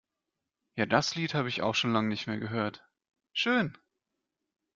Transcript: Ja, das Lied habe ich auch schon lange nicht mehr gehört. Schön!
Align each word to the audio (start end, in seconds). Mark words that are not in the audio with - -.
Ja, 0.73 0.87
das 0.87 1.13
Lied 1.13 1.35
habe 1.35 1.47
ich 1.49 1.61
auch 1.61 1.75
schon 1.75 1.93
lange 1.93 2.07
nicht 2.07 2.25
mehr 2.25 2.39
gehört. 2.39 2.89
Schön! 3.33 3.77